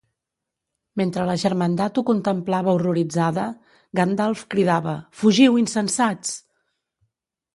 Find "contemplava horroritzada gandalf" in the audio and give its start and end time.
2.07-4.41